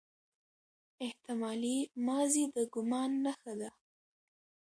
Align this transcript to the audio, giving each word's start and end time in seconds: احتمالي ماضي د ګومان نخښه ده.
احتمالي 1.05 1.77
ماضي 2.07 2.43
د 2.55 2.57
ګومان 2.73 3.09
نخښه 3.23 3.53
ده. 3.61 3.69